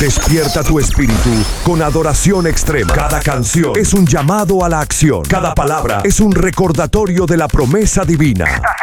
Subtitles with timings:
[0.00, 1.30] Despierta tu espíritu
[1.64, 2.92] con adoración extrema.
[2.92, 5.22] Cada canción es un llamado a la acción.
[5.22, 8.44] Cada palabra es un recordatorio de la promesa divina.
[8.44, 8.76] ¿Estás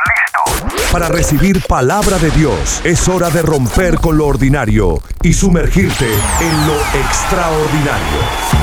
[0.58, 0.92] listo?
[0.92, 6.68] Para recibir palabra de Dios es hora de romper con lo ordinario y sumergirte en
[6.68, 8.63] lo extraordinario.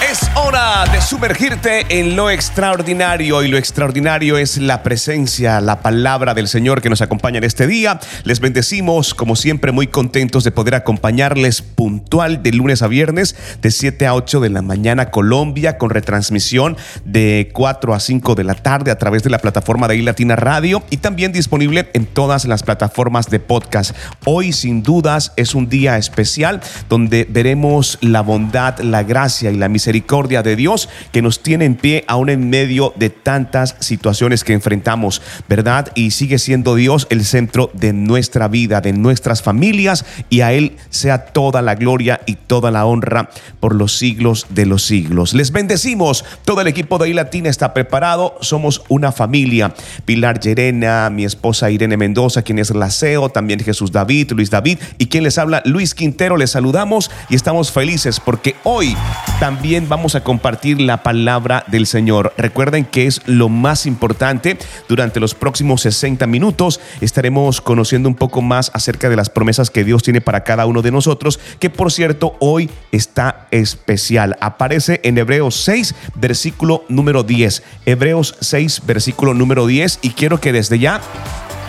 [0.00, 6.34] Es hora de sumergirte en lo extraordinario y lo extraordinario es la presencia, la palabra
[6.34, 7.98] del Señor que nos acompaña en este día.
[8.22, 13.72] Les bendecimos, como siempre, muy contentos de poder acompañarles puntual de lunes a viernes de
[13.72, 18.54] 7 a 8 de la mañana Colombia con retransmisión de 4 a 5 de la
[18.54, 22.62] tarde a través de la plataforma de iLatina Radio y también disponible en todas las
[22.62, 23.96] plataformas de podcast.
[24.24, 29.68] Hoy sin dudas es un día especial donde veremos la bondad, la gracia y la
[29.68, 34.44] misericordia misericordia de Dios que nos tiene en pie aún en medio de tantas situaciones
[34.44, 35.90] que enfrentamos, ¿verdad?
[35.94, 40.76] Y sigue siendo Dios el centro de nuestra vida, de nuestras familias y a Él
[40.90, 43.30] sea toda la gloria y toda la honra
[43.60, 45.32] por los siglos de los siglos.
[45.32, 49.72] Les bendecimos, todo el equipo de Latina está preparado, somos una familia.
[50.04, 54.80] Pilar Llerena, mi esposa Irene Mendoza, quien es la CEO, también Jesús David, Luis David
[54.98, 58.94] y quien les habla, Luis Quintero, les saludamos y estamos felices porque hoy
[59.40, 62.32] también vamos a compartir la palabra del Señor.
[62.36, 64.58] Recuerden que es lo más importante.
[64.88, 69.84] Durante los próximos 60 minutos estaremos conociendo un poco más acerca de las promesas que
[69.84, 74.36] Dios tiene para cada uno de nosotros, que por cierto hoy está especial.
[74.40, 77.62] Aparece en Hebreos 6, versículo número 10.
[77.84, 79.98] Hebreos 6, versículo número 10.
[80.02, 81.00] Y quiero que desde ya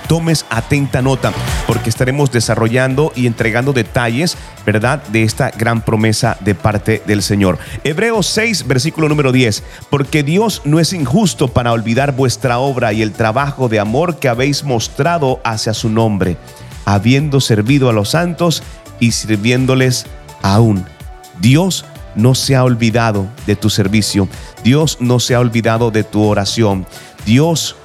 [0.09, 1.31] tomes atenta nota,
[1.67, 7.59] porque estaremos desarrollando y entregando detalles, ¿verdad?, de esta gran promesa de parte del Señor.
[7.83, 13.03] Hebreos 6, versículo número 10, porque Dios no es injusto para olvidar vuestra obra y
[13.03, 16.37] el trabajo de amor que habéis mostrado hacia su nombre,
[16.85, 18.63] habiendo servido a los santos
[18.99, 20.07] y sirviéndoles
[20.41, 20.85] aún.
[21.39, 24.27] Dios no se ha olvidado de tu servicio.
[24.63, 26.87] Dios no se ha olvidado de tu oración.
[27.27, 27.75] Dios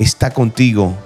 [0.00, 0.98] está contigo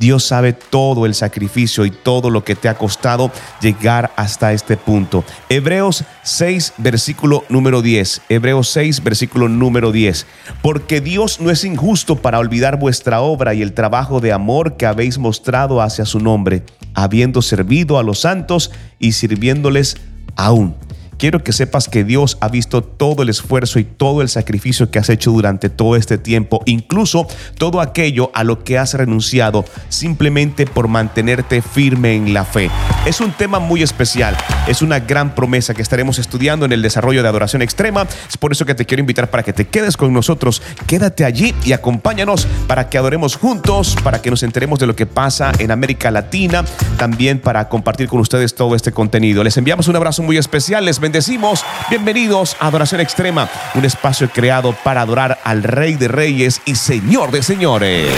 [0.00, 3.30] Dios sabe todo el sacrificio y todo lo que te ha costado
[3.60, 5.24] llegar hasta este punto.
[5.50, 8.22] Hebreos 6, versículo número 10.
[8.30, 10.26] Hebreos 6, versículo número 10.
[10.62, 14.86] Porque Dios no es injusto para olvidar vuestra obra y el trabajo de amor que
[14.86, 19.98] habéis mostrado hacia su nombre, habiendo servido a los santos y sirviéndoles
[20.34, 20.74] aún
[21.20, 24.98] quiero que sepas que Dios ha visto todo el esfuerzo y todo el sacrificio que
[24.98, 30.64] has hecho durante todo este tiempo, incluso todo aquello a lo que has renunciado simplemente
[30.64, 32.70] por mantenerte firme en la fe.
[33.04, 34.34] Es un tema muy especial,
[34.66, 38.06] es una gran promesa que estaremos estudiando en el desarrollo de adoración extrema.
[38.26, 41.54] Es por eso que te quiero invitar para que te quedes con nosotros, quédate allí
[41.64, 45.70] y acompáñanos para que adoremos juntos, para que nos enteremos de lo que pasa en
[45.70, 46.64] América Latina,
[46.96, 49.44] también para compartir con ustedes todo este contenido.
[49.44, 51.64] Les enviamos un abrazo muy especial, les bendecimos.
[51.88, 57.32] Bienvenidos a Adoración Extrema, un espacio creado para adorar al Rey de Reyes y Señor
[57.32, 58.12] de Señores.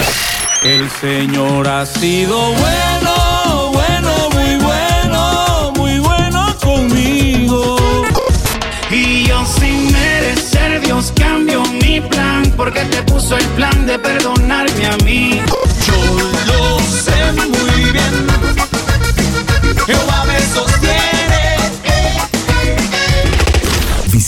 [0.62, 7.78] El Señor ha sido bueno, bueno, muy bueno, muy bueno conmigo.
[8.90, 14.86] Y yo sin merecer, Dios cambió mi plan, porque te puso el plan de perdonarme
[14.86, 15.40] a mí.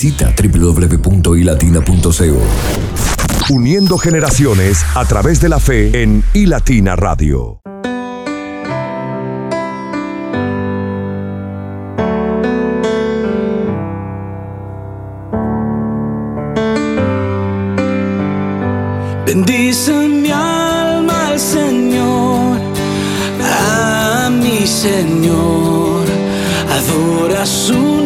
[0.04, 2.42] Visita www.ilatina.co.
[3.48, 7.62] Uniendo generaciones a través de la fe en iLatina Radio.
[19.24, 22.58] Bendice mi alma al Señor,
[23.42, 26.04] a mi Señor,
[26.68, 28.03] adora su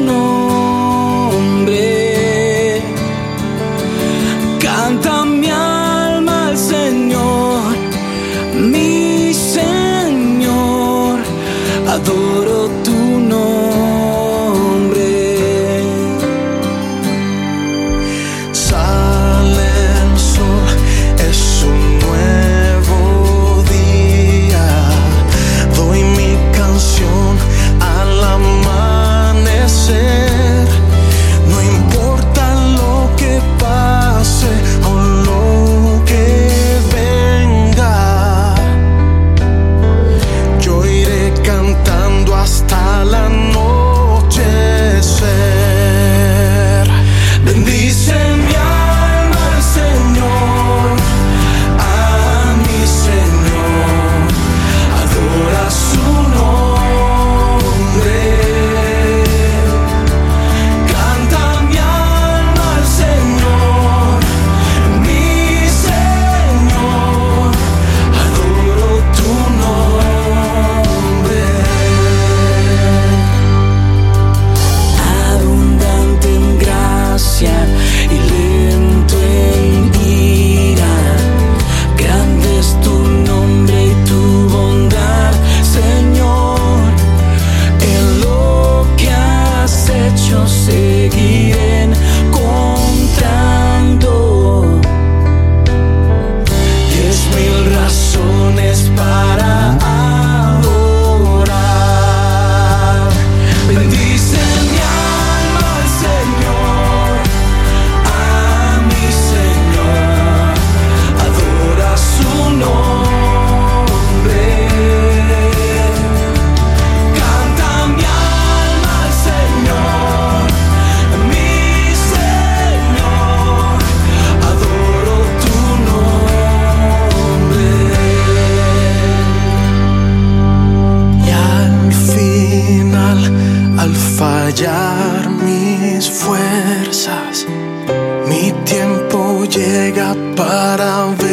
[140.36, 141.27] para verte,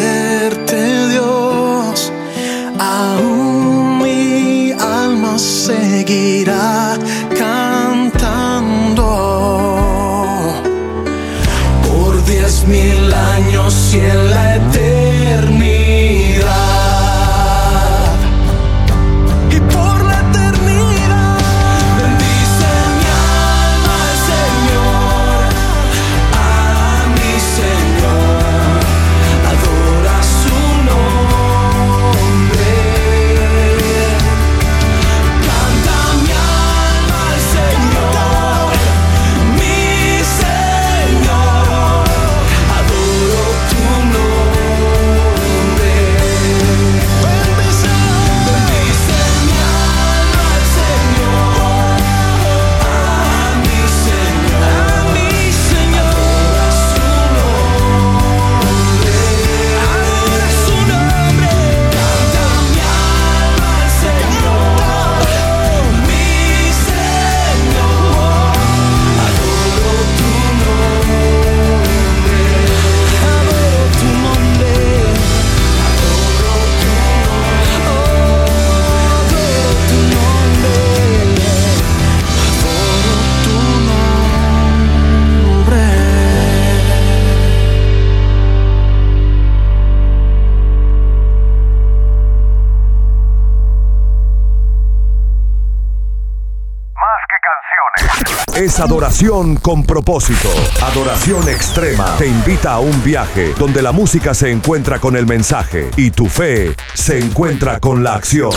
[98.80, 100.50] Adoración con propósito.
[100.83, 102.18] Adoración extrema.
[102.18, 106.27] Te invita a un viaje donde la música se encuentra con el mensaje y tu
[106.27, 108.51] fe se encuentra con la acción.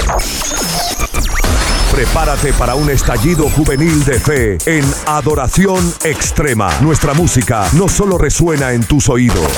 [1.93, 6.71] Prepárate para un estallido juvenil de fe en Adoración Extrema.
[6.81, 9.53] Nuestra música no solo resuena en tus oídos,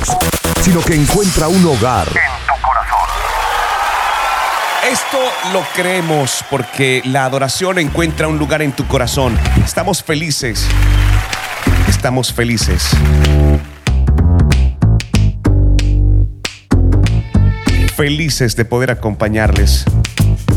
[0.63, 2.07] sino que encuentra un hogar
[4.91, 5.19] Esto
[5.53, 9.39] lo creemos porque la adoración encuentra un lugar en tu corazón.
[9.65, 10.67] Estamos felices.
[11.89, 12.91] Estamos felices.
[17.95, 19.85] Felices de poder acompañarles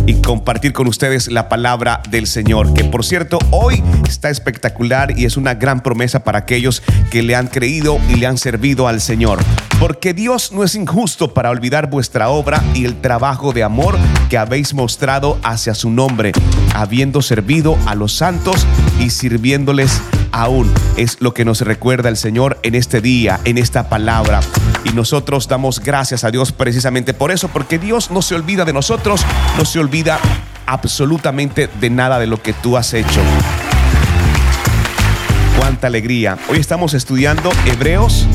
[0.07, 5.25] y compartir con ustedes la palabra del Señor, que por cierto hoy está espectacular y
[5.25, 8.99] es una gran promesa para aquellos que le han creído y le han servido al
[8.99, 9.39] Señor.
[9.79, 13.97] Porque Dios no es injusto para olvidar vuestra obra y el trabajo de amor
[14.29, 16.31] que habéis mostrado hacia su nombre,
[16.73, 18.65] habiendo servido a los santos
[18.99, 20.01] y sirviéndoles
[20.31, 20.73] aún.
[20.97, 24.41] Es lo que nos recuerda el Señor en este día, en esta palabra.
[24.83, 28.73] Y nosotros damos gracias a Dios precisamente por eso, porque Dios no se olvida de
[28.73, 29.25] nosotros,
[29.57, 30.19] no se olvida
[30.65, 33.21] absolutamente de nada de lo que tú has hecho.
[35.57, 36.37] Cuánta alegría.
[36.49, 38.27] Hoy estamos estudiando Hebreos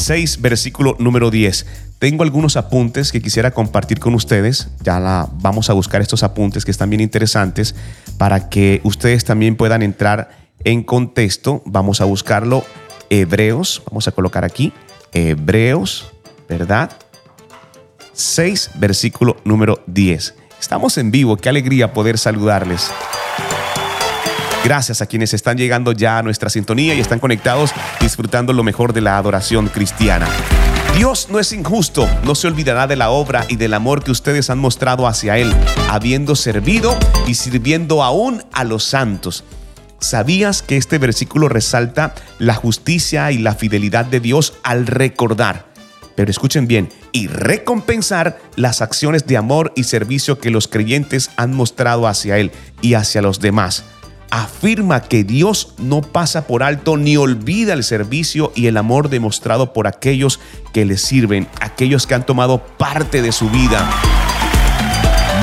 [0.00, 1.66] 6, versículo número 10.
[1.98, 4.68] Tengo algunos apuntes que quisiera compartir con ustedes.
[4.82, 7.74] Ya la, vamos a buscar estos apuntes que están bien interesantes
[8.16, 10.30] para que ustedes también puedan entrar
[10.64, 11.62] en contexto.
[11.66, 12.64] Vamos a buscarlo.
[13.10, 14.72] Hebreos, vamos a colocar aquí.
[15.12, 16.10] Hebreos,
[16.48, 16.90] ¿verdad?
[18.12, 20.34] 6, versículo número 10.
[20.58, 22.90] Estamos en vivo, qué alegría poder saludarles.
[24.64, 28.92] Gracias a quienes están llegando ya a nuestra sintonía y están conectados disfrutando lo mejor
[28.92, 30.28] de la adoración cristiana.
[30.96, 34.50] Dios no es injusto, no se olvidará de la obra y del amor que ustedes
[34.50, 35.54] han mostrado hacia Él,
[35.88, 39.44] habiendo servido y sirviendo aún a los santos.
[39.98, 45.66] ¿Sabías que este versículo resalta la justicia y la fidelidad de Dios al recordar?
[46.16, 51.54] Pero escuchen bien, y recompensar las acciones de amor y servicio que los creyentes han
[51.54, 52.52] mostrado hacia Él
[52.82, 53.84] y hacia los demás.
[54.30, 59.72] Afirma que Dios no pasa por alto ni olvida el servicio y el amor demostrado
[59.72, 60.40] por aquellos
[60.72, 63.88] que le sirven, aquellos que han tomado parte de su vida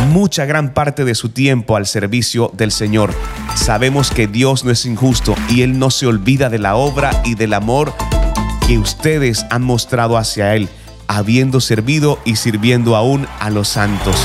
[0.06, 3.13] mucha gran parte de su tiempo al servicio del Señor.
[3.56, 7.36] Sabemos que Dios no es injusto y Él no se olvida de la obra y
[7.36, 7.94] del amor
[8.67, 10.70] que ustedes han mostrado hacia Él,
[11.08, 14.15] habiendo servido y sirviendo aún a los santos.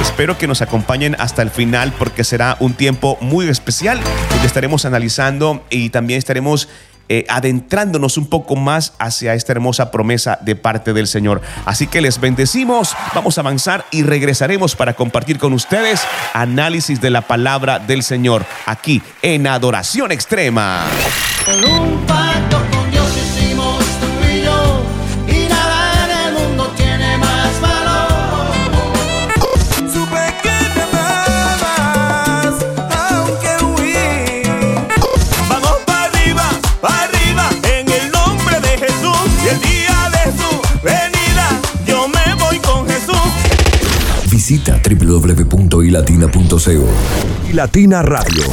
[0.00, 4.84] Espero que nos acompañen hasta el final porque será un tiempo muy especial donde estaremos
[4.84, 6.68] analizando y también estaremos
[7.10, 11.42] eh, adentrándonos un poco más hacia esta hermosa promesa de parte del Señor.
[11.66, 16.00] Así que les bendecimos, vamos a avanzar y regresaremos para compartir con ustedes
[16.32, 20.86] análisis de la palabra del Señor aquí en Adoración Extrema.
[44.46, 47.48] Visita www.ilatina.co.
[47.48, 48.44] Ilatina Radio,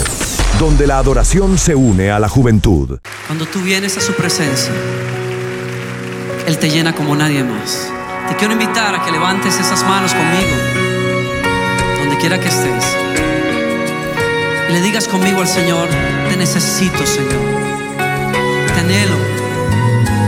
[0.58, 2.98] donde la adoración se une a la juventud.
[3.28, 4.72] Cuando tú vienes a su presencia,
[6.48, 7.90] Él te llena como nadie más.
[8.30, 10.56] Te quiero invitar a que levantes esas manos conmigo,
[12.00, 12.86] donde quiera que estés.
[14.70, 15.90] Y le digas conmigo al Señor,
[16.30, 17.34] te necesito, Señor.
[18.74, 19.18] Te anhelo,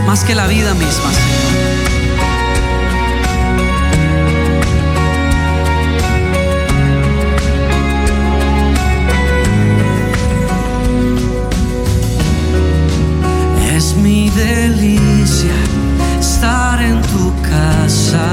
[0.06, 1.43] más que la vida misma, Señor.
[16.86, 18.26] en tu casa.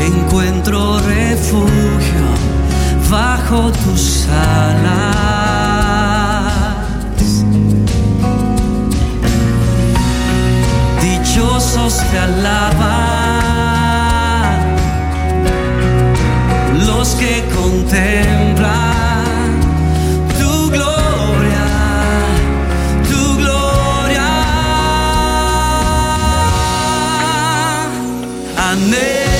[0.00, 2.26] Encuentro refugio
[3.10, 5.32] bajo tus alas.
[11.02, 13.02] Dichosos te alaban
[16.86, 18.91] los que contemplan.
[28.72, 29.31] I never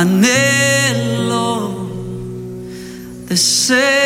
[0.00, 1.90] Anhelo,
[3.26, 3.97] deseo,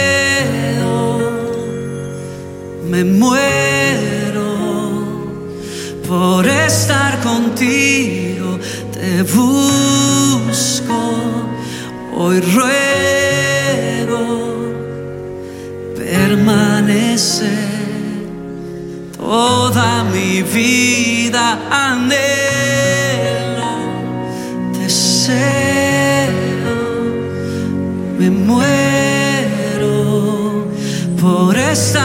[31.73, 32.02] por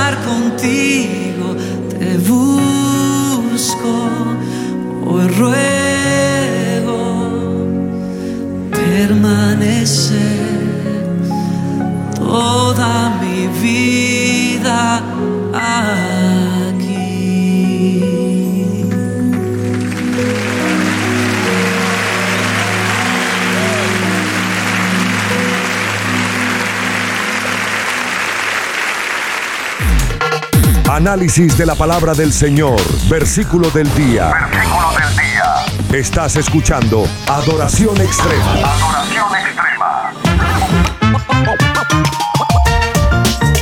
[31.08, 32.76] Análisis de la palabra del Señor,
[33.08, 34.30] versículo del día.
[34.52, 35.98] Versículo del día.
[35.98, 38.52] Estás escuchando Adoración Extrema.
[38.74, 40.12] Adoración extrema.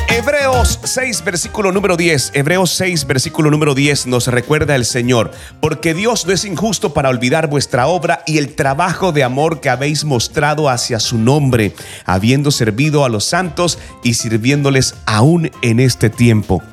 [0.10, 2.32] Hebreos 6, versículo número 10.
[2.34, 5.30] Hebreos 6, versículo número 10 nos recuerda el Señor,
[5.60, 9.70] porque Dios no es injusto para olvidar vuestra obra y el trabajo de amor que
[9.70, 16.10] habéis mostrado hacia su nombre, habiendo servido a los santos y sirviéndoles aún en este
[16.10, 16.64] tiempo.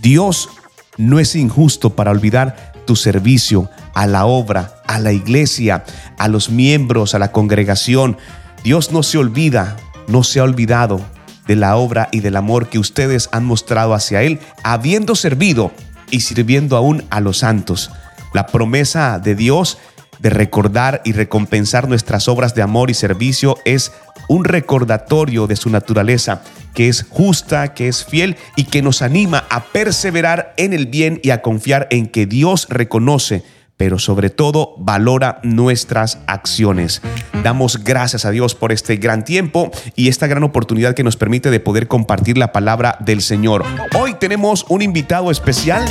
[0.00, 0.48] Dios
[0.96, 5.84] no es injusto para olvidar tu servicio a la obra, a la iglesia,
[6.18, 8.16] a los miembros, a la congregación.
[8.64, 9.76] Dios no se olvida,
[10.08, 11.00] no se ha olvidado
[11.46, 15.72] de la obra y del amor que ustedes han mostrado hacia Él, habiendo servido
[16.10, 17.90] y sirviendo aún a los santos.
[18.32, 19.78] La promesa de Dios
[20.18, 23.92] de recordar y recompensar nuestras obras de amor y servicio es
[24.30, 29.44] un recordatorio de su naturaleza, que es justa, que es fiel y que nos anima
[29.50, 33.42] a perseverar en el bien y a confiar en que Dios reconoce
[33.76, 37.00] pero sobre todo valora nuestras acciones.
[37.42, 41.50] Damos gracias a Dios por este gran tiempo y esta gran oportunidad que nos permite
[41.50, 43.64] de poder compartir la palabra del Señor.
[43.98, 45.82] Hoy tenemos un invitado especial.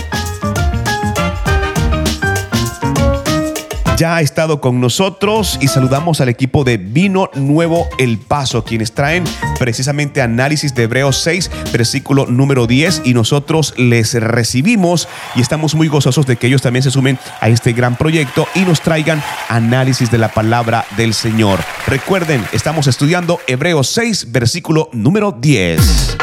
[4.00, 8.94] Ya ha estado con nosotros y saludamos al equipo de Vino Nuevo El Paso, quienes
[8.94, 9.26] traen
[9.60, 15.90] precisamente análisis de Hebreos 6, versículo número 10 y nosotros les recibimos y estamos muy
[15.90, 20.10] gozosos de que ellos también se sumen a este gran proyecto y nos traigan análisis
[20.10, 21.60] de la palabra del Señor.
[21.86, 26.16] Recuerden, estamos estudiando Hebreos 6, versículo número 10.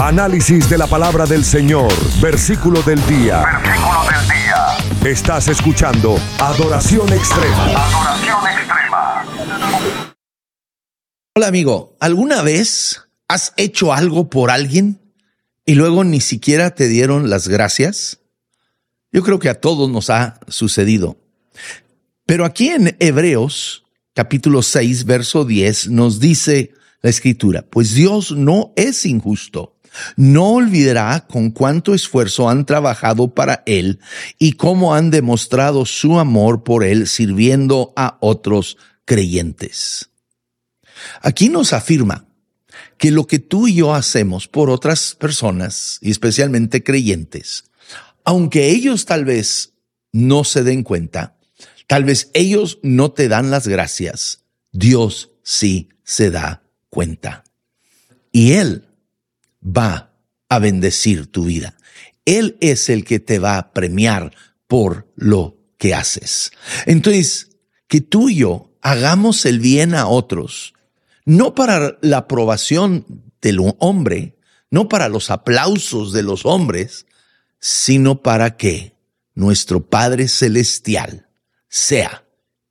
[0.00, 3.42] Análisis de la palabra del Señor, versículo del día.
[3.62, 4.51] Versículo del día.
[5.00, 7.64] Estás escuchando Adoración Extrema.
[7.64, 9.26] Adoración extrema.
[11.34, 15.00] Hola amigo, ¿alguna vez has hecho algo por alguien
[15.66, 18.20] y luego ni siquiera te dieron las gracias?
[19.10, 21.16] Yo creo que a todos nos ha sucedido.
[22.24, 28.72] Pero aquí en Hebreos capítulo 6, verso 10 nos dice la escritura, pues Dios no
[28.76, 29.71] es injusto.
[30.16, 34.00] No olvidará con cuánto esfuerzo han trabajado para Él
[34.38, 40.10] y cómo han demostrado su amor por Él sirviendo a otros creyentes.
[41.20, 42.26] Aquí nos afirma
[42.96, 47.64] que lo que tú y yo hacemos por otras personas, y especialmente creyentes,
[48.24, 49.72] aunque ellos tal vez
[50.12, 51.36] no se den cuenta,
[51.86, 57.44] tal vez ellos no te dan las gracias, Dios sí se da cuenta.
[58.30, 58.86] Y Él
[59.64, 60.12] va
[60.48, 61.76] a bendecir tu vida.
[62.24, 64.34] Él es el que te va a premiar
[64.66, 66.52] por lo que haces.
[66.86, 67.50] Entonces,
[67.88, 70.74] que tú y yo hagamos el bien a otros,
[71.24, 73.06] no para la aprobación
[73.40, 74.36] del hombre,
[74.70, 77.06] no para los aplausos de los hombres,
[77.58, 78.96] sino para que
[79.34, 81.28] nuestro Padre Celestial
[81.68, 82.24] sea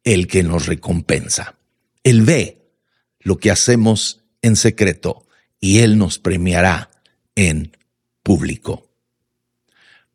[0.04, 1.56] el que nos recompensa.
[2.04, 2.72] Él ve
[3.20, 5.26] lo que hacemos en secreto
[5.62, 6.90] y Él nos premiará
[7.36, 7.78] en
[8.24, 8.90] público.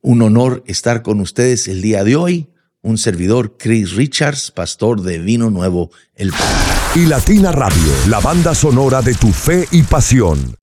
[0.03, 2.49] Un honor estar con ustedes el día de hoy.
[2.83, 6.33] Un servidor, Chris Richards, pastor de Vino Nuevo, el
[6.95, 10.57] Y Latina Radio, la banda sonora de tu fe y pasión.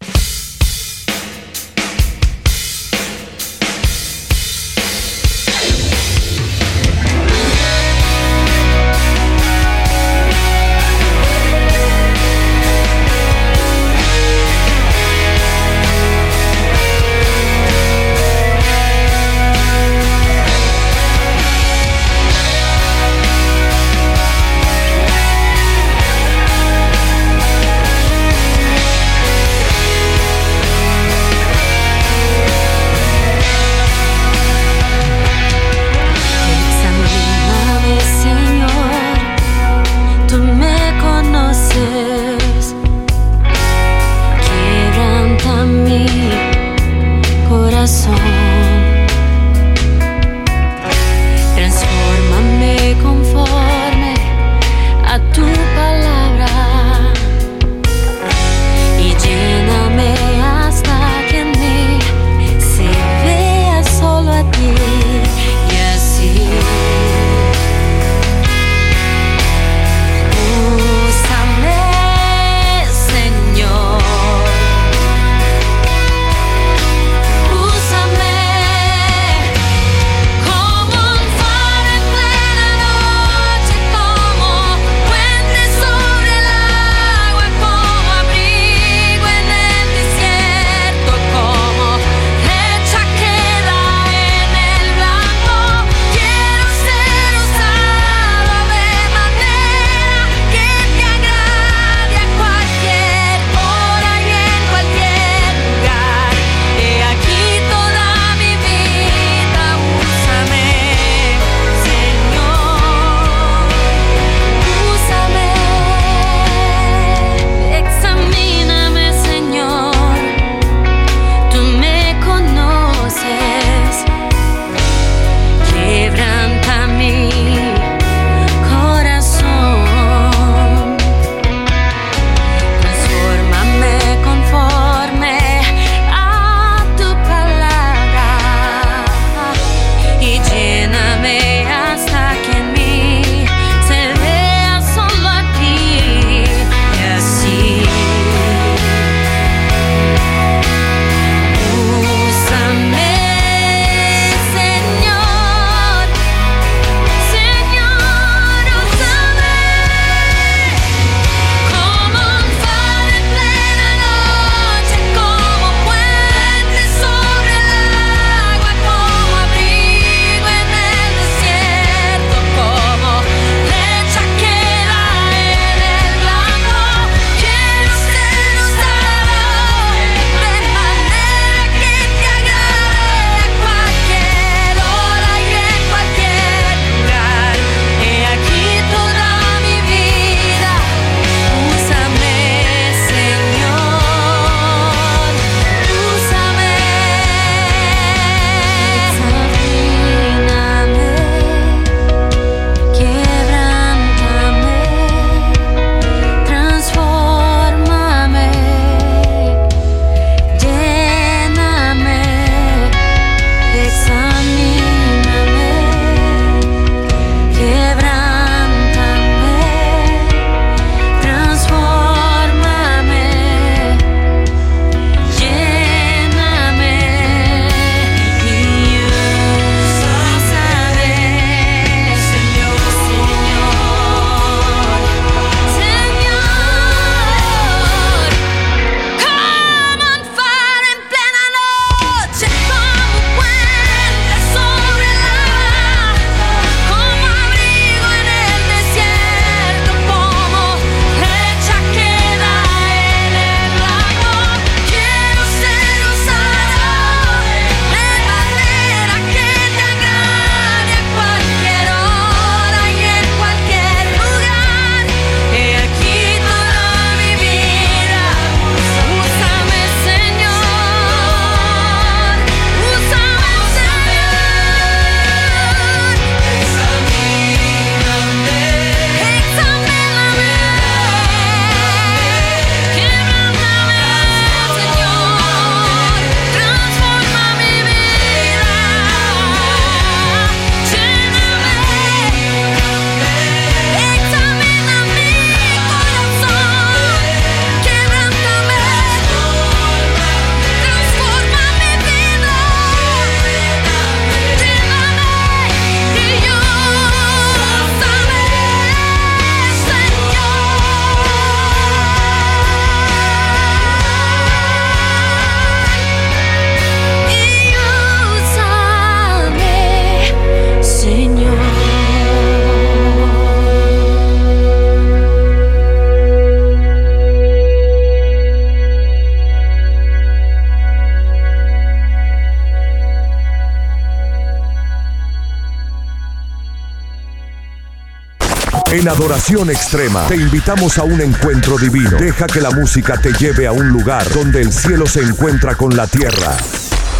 [339.03, 342.11] En Adoración Extrema te invitamos a un encuentro divino.
[342.11, 345.93] Deja que la música te lleve a un lugar donde el cielo se encuentra con
[345.97, 346.55] la tierra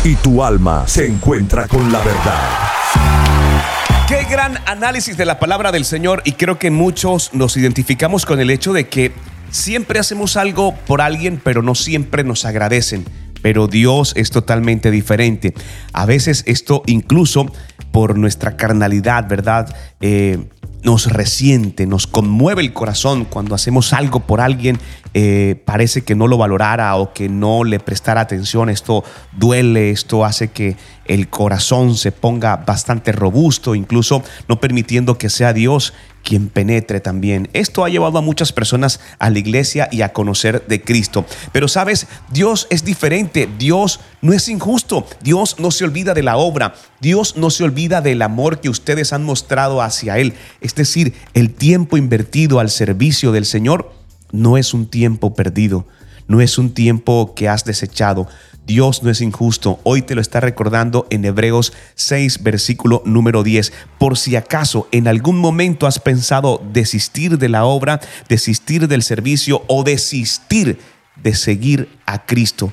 [0.05, 2.39] y tu alma se encuentra con la verdad.
[4.07, 8.39] Qué gran análisis de la palabra del Señor y creo que muchos nos identificamos con
[8.39, 9.11] el hecho de que
[9.51, 13.03] siempre hacemos algo por alguien, pero no siempre nos agradecen.
[13.41, 15.53] Pero Dios es totalmente diferente.
[15.91, 17.51] A veces esto incluso
[17.91, 19.75] por nuestra carnalidad, ¿verdad?
[19.99, 20.47] Eh,
[20.83, 24.77] nos resiente, nos conmueve el corazón cuando hacemos algo por alguien,
[25.13, 28.69] eh, parece que no lo valorara o que no le prestara atención.
[28.69, 35.29] Esto duele, esto hace que el corazón se ponga bastante robusto, incluso no permitiendo que
[35.29, 37.49] sea Dios quien penetre también.
[37.53, 41.25] Esto ha llevado a muchas personas a la iglesia y a conocer de Cristo.
[41.51, 46.37] Pero sabes, Dios es diferente, Dios no es injusto, Dios no se olvida de la
[46.37, 50.33] obra, Dios no se olvida del amor que ustedes han mostrado hacia Él.
[50.61, 53.91] Es decir, el tiempo invertido al servicio del Señor
[54.31, 55.85] no es un tiempo perdido,
[56.27, 58.27] no es un tiempo que has desechado.
[58.65, 59.79] Dios no es injusto.
[59.83, 63.73] Hoy te lo está recordando en Hebreos 6, versículo número 10.
[63.99, 69.63] Por si acaso en algún momento has pensado desistir de la obra, desistir del servicio
[69.67, 70.79] o desistir
[71.21, 72.71] de seguir a Cristo.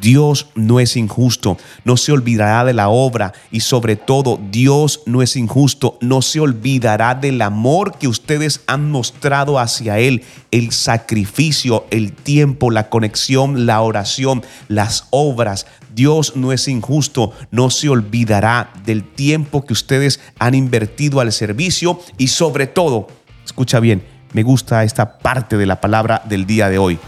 [0.00, 5.22] Dios no es injusto, no se olvidará de la obra y sobre todo Dios no
[5.22, 11.86] es injusto, no se olvidará del amor que ustedes han mostrado hacia Él, el sacrificio,
[11.90, 15.66] el tiempo, la conexión, la oración, las obras.
[15.94, 22.00] Dios no es injusto, no se olvidará del tiempo que ustedes han invertido al servicio
[22.16, 23.08] y sobre todo,
[23.44, 26.98] escucha bien, me gusta esta parte de la palabra del día de hoy,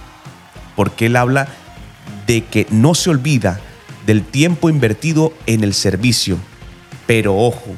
[0.74, 1.48] porque Él habla
[2.26, 3.60] de que no se olvida
[4.06, 6.38] del tiempo invertido en el servicio.
[7.06, 7.74] Pero ojo,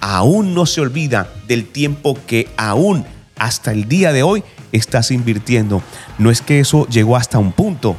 [0.00, 3.04] aún no se olvida del tiempo que aún
[3.36, 5.82] hasta el día de hoy estás invirtiendo.
[6.18, 7.96] No es que eso llegó hasta un punto.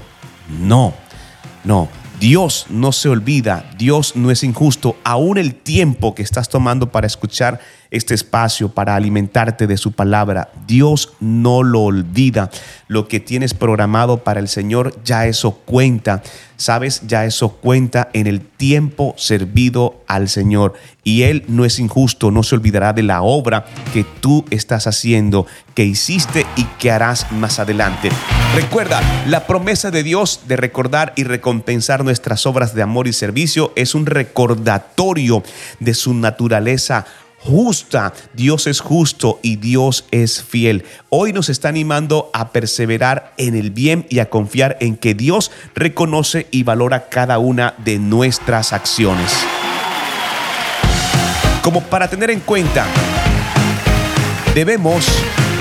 [0.60, 0.94] No,
[1.64, 1.90] no.
[2.20, 4.96] Dios no se olvida, Dios no es injusto.
[5.04, 7.60] Aún el tiempo que estás tomando para escuchar
[7.94, 12.50] este espacio, para alimentarte de su palabra, Dios no lo olvida.
[12.88, 16.24] Lo que tienes programado para el Señor, ya eso cuenta.
[16.58, 20.74] Sabes, ya eso cuenta en el tiempo servido al Señor.
[21.04, 25.46] Y Él no es injusto, no se olvidará de la obra que tú estás haciendo,
[25.76, 28.10] que hiciste y que harás más adelante.
[28.56, 33.72] Recuerda, la promesa de Dios de recordar y recompensar nuestras obras de amor y servicio
[33.76, 35.44] es un recordatorio
[35.80, 37.06] de su naturaleza
[37.44, 38.14] justa.
[38.34, 40.86] Dios es justo y Dios es fiel.
[41.10, 45.52] Hoy nos está animando a perseverar en el bien y a confiar en que Dios
[45.76, 49.34] reconoce y valora cada una de nuestras acciones.
[51.62, 52.86] Como para tener en cuenta,
[54.54, 55.08] debemos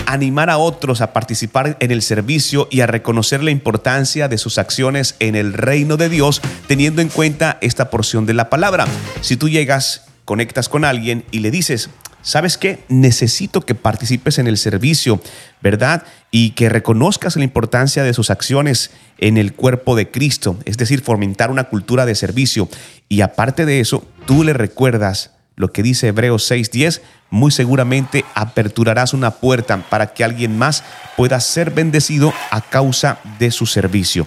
[0.06, 4.58] animar a otros a participar en el servicio y a reconocer la importancia de sus
[4.58, 8.86] acciones en el reino de Dios, teniendo en cuenta esta porción de la palabra.
[9.22, 11.90] Si tú llegas, conectas con alguien y le dices,
[12.22, 12.84] ¿sabes qué?
[12.88, 15.20] Necesito que participes en el servicio,
[15.60, 16.04] ¿verdad?
[16.30, 21.02] Y que reconozcas la importancia de sus acciones en el cuerpo de Cristo, es decir,
[21.02, 22.68] fomentar una cultura de servicio.
[23.08, 29.12] Y aparte de eso, tú le recuerdas lo que dice Hebreos 6:10, muy seguramente aperturarás
[29.12, 30.82] una puerta para que alguien más
[31.16, 34.26] pueda ser bendecido a causa de su servicio.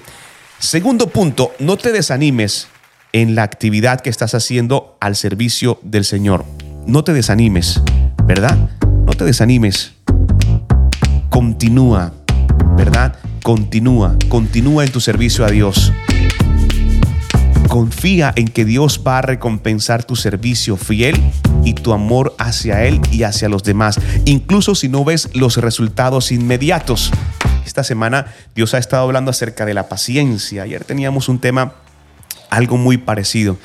[0.59, 2.67] Segundo punto, no te desanimes
[3.15, 6.43] en la actividad que estás haciendo al servicio del Señor.
[6.85, 7.81] No te desanimes,
[8.25, 8.57] ¿verdad?
[9.05, 9.93] No te desanimes.
[11.29, 12.11] Continúa,
[12.75, 13.15] ¿verdad?
[13.41, 15.93] Continúa, continúa en tu servicio a Dios.
[17.69, 21.15] Confía en que Dios va a recompensar tu servicio fiel
[21.63, 26.33] y tu amor hacia Él y hacia los demás, incluso si no ves los resultados
[26.33, 27.13] inmediatos.
[27.65, 28.25] Esta semana
[28.55, 30.63] Dios ha estado hablando acerca de la paciencia.
[30.63, 31.75] Ayer teníamos un tema
[32.49, 33.57] algo muy parecido,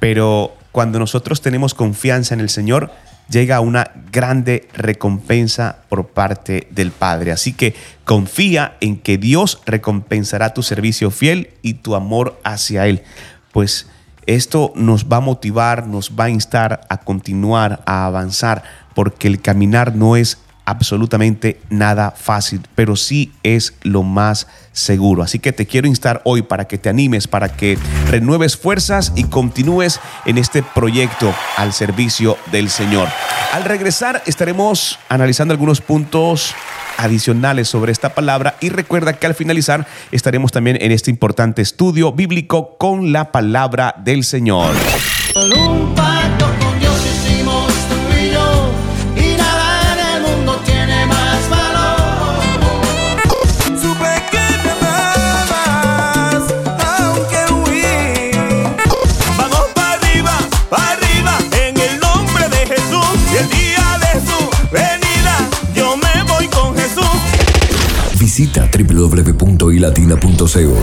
[0.00, 2.90] pero cuando nosotros tenemos confianza en el Señor,
[3.30, 7.32] llega una grande recompensa por parte del Padre.
[7.32, 13.02] Así que confía en que Dios recompensará tu servicio fiel y tu amor hacia Él
[13.54, 13.86] pues
[14.26, 18.64] esto nos va a motivar, nos va a instar a continuar, a avanzar,
[18.96, 25.22] porque el caminar no es absolutamente nada fácil, pero sí es lo más seguro.
[25.22, 27.78] Así que te quiero instar hoy para que te animes, para que
[28.10, 33.08] renueves fuerzas y continúes en este proyecto al servicio del Señor.
[33.52, 36.54] Al regresar estaremos analizando algunos puntos
[36.98, 42.12] adicionales sobre esta palabra y recuerda que al finalizar estaremos también en este importante estudio
[42.12, 44.74] bíblico con la palabra del Señor.
[69.72, 70.76] ilatina.co.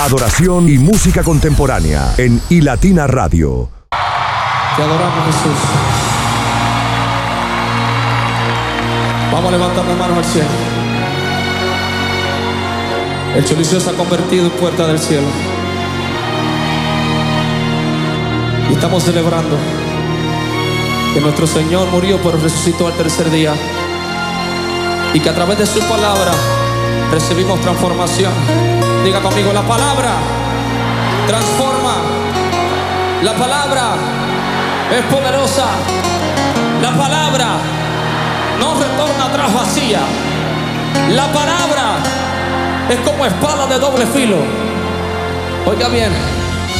[0.00, 3.68] Adoración y música contemporánea en iLatina Radio.
[3.90, 5.58] Te adoramos Jesús.
[9.32, 10.48] Vamos a levantar las manos al cielo.
[13.36, 15.28] El chorizo se ha convertido en puerta del cielo.
[18.70, 19.56] Y estamos celebrando
[21.14, 23.54] que nuestro Señor murió pero resucitó al tercer día.
[25.14, 26.32] Y que a través de su palabra
[27.10, 28.32] recibimos transformación.
[29.04, 30.10] Diga conmigo, la palabra
[31.26, 31.94] transforma.
[33.22, 33.94] La palabra
[34.96, 35.66] es poderosa.
[36.82, 37.46] La palabra
[38.60, 40.00] no retorna atrás vacía.
[41.10, 41.98] La palabra
[42.88, 44.36] es como espada de doble filo.
[45.66, 46.12] Oiga bien,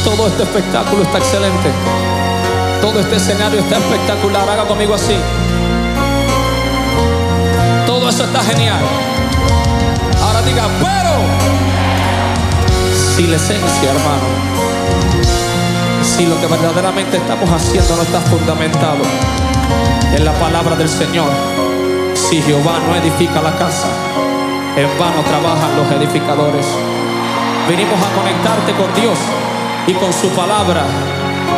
[0.05, 1.71] todo este espectáculo está excelente.
[2.81, 4.49] Todo este escenario está espectacular.
[4.49, 5.17] Haga conmigo así.
[8.09, 8.79] Eso está genial.
[10.23, 11.13] Ahora diga, pero
[12.95, 14.29] si la esencia, hermano,
[16.05, 19.03] si lo que verdaderamente estamos haciendo no está fundamentado
[20.15, 21.29] en la palabra del Señor,
[22.15, 23.89] si Jehová no edifica la casa,
[24.77, 26.65] en vano trabajan los edificadores.
[27.69, 29.19] Venimos a conectarte con Dios
[29.89, 30.85] y con su palabra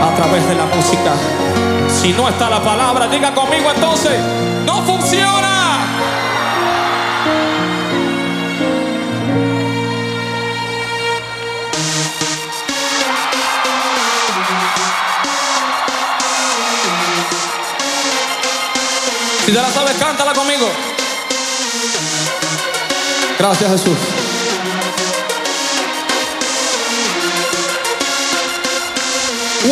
[0.03, 1.13] a través de la música.
[1.89, 4.19] Si no está la palabra, diga conmigo entonces,
[4.65, 5.59] no funciona.
[19.49, 20.69] Si te la sabes, cántala conmigo.
[23.39, 23.97] Gracias Jesús.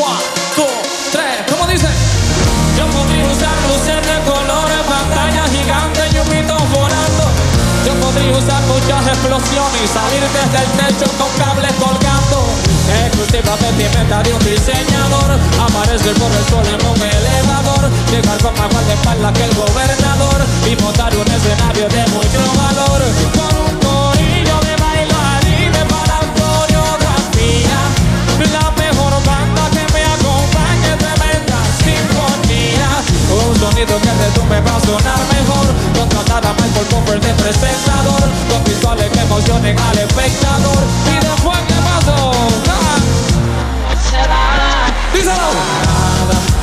[0.00, 0.22] One,
[0.54, 0.64] two,
[1.12, 1.88] tres, ¿cómo dice?
[2.78, 7.24] Yo podría usar luces de colores, pantalla gigante y un volando.
[7.84, 12.05] Yo podría usar muchas explosiones y salir desde el techo con cables colgando.
[12.86, 18.88] Exclusiva vestimenta de un diseñador, aparecer por el sol en un elevador, llegar con más
[18.88, 23.35] espalda que el gobernador y montar un escenario de mucho valor.
[33.58, 35.66] Sonido que retumbe va a sonar mejor.
[35.98, 38.22] Contratar a Michael Cooper de presentador.
[38.50, 40.82] Con visuales que emocionen al espectador.
[41.06, 42.32] Y después, ¿qué pasó?
[42.68, 42.98] Ah.
[45.12, 46.55] Díselo.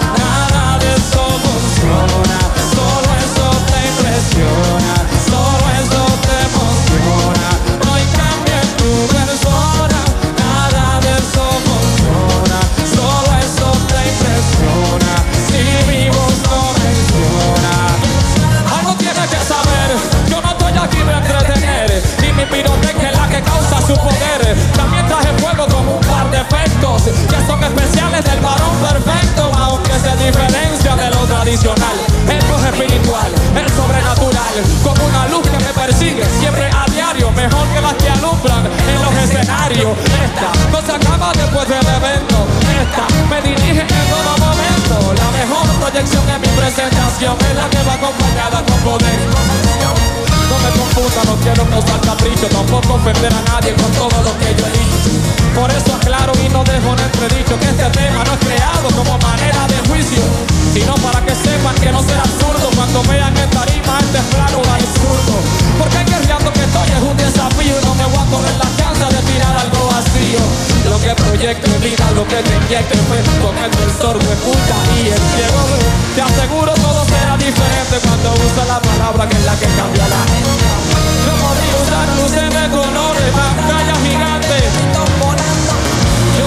[46.73, 49.19] Presentación es la que va acompañada con poder.
[50.49, 54.49] No me confunda, no quiero causar capricho, tampoco ofender a nadie con todo lo que
[54.57, 55.09] yo he dicho.
[55.53, 59.17] Por eso aclaro y no dejo en entredicho que este tema no es creado como
[59.19, 60.23] manera de juicio,
[60.73, 64.61] sino para que sepan que no será absurdo cuando vean en tarima este plano
[65.03, 65.35] absurdo.
[65.79, 69.21] Porque guerreando que estoy es un desafío no me voy a correr la chance de
[69.27, 70.43] tirar algo vacío.
[70.89, 74.77] Lo que proyecto es vida, lo que te inyecte fue con el del sordo escucha
[74.95, 75.61] y el ciego.
[76.15, 80.23] Te aseguro todo será diferente cuando usa la palabra que es la que cambia la
[80.31, 80.67] gente.
[81.25, 85.32] Yo podría usar luces de colores, pantallas gigantes.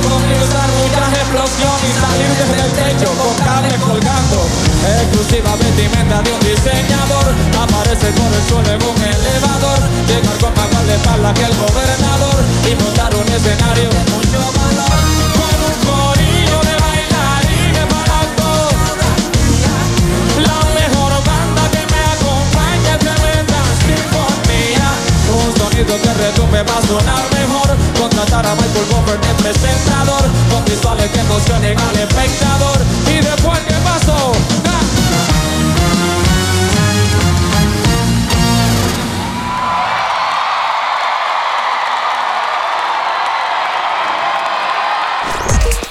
[0.07, 4.47] Usar muchas explosiones y salir desde el techo con cables colgando.
[5.03, 7.35] Exclusiva vestimenta de un diseñador.
[7.59, 9.81] Aparece por el suelo en un elevador.
[10.07, 12.39] Llegar con más de espalda que el gobernador.
[12.71, 14.96] Y montar un escenario de mucho valor.
[25.77, 27.77] Sonido que retumbe va a sonar mejor.
[27.99, 30.23] Contratar a Michael Buffer de presentador.
[30.51, 32.79] Con visuales que emocionen al espectador.
[33.07, 34.33] Y después, ¿qué pasó?
[34.65, 34.81] ¡Ah!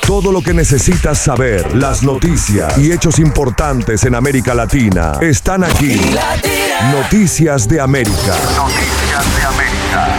[0.07, 5.99] Todo lo que necesitas saber, las noticias y hechos importantes en América Latina están aquí.
[6.91, 8.35] Noticias de América.
[8.55, 9.64] Noticias de América.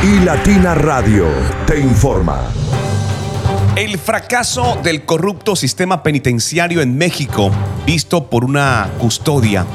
[0.02, 1.26] Y Latina Radio
[1.66, 2.40] te informa.
[3.76, 7.50] El fracaso del corrupto sistema penitenciario en México,
[7.84, 9.66] visto por una custodia.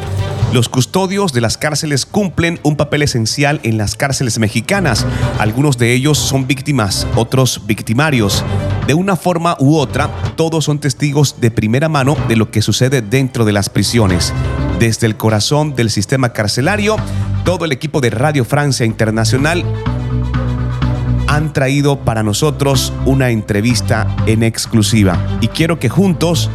[0.54, 5.06] Los custodios de las cárceles cumplen un papel esencial en las cárceles mexicanas.
[5.38, 8.44] Algunos de ellos son víctimas, otros victimarios.
[8.88, 13.02] De una forma u otra, todos son testigos de primera mano de lo que sucede
[13.02, 14.34] dentro de las prisiones.
[14.80, 16.98] Desde el corazón del sistema carcelario,
[17.44, 19.64] todo el equipo de Radio Francia Internacional
[21.28, 25.18] han traído para nosotros una entrevista en exclusiva.
[25.40, 26.50] Y quiero que juntos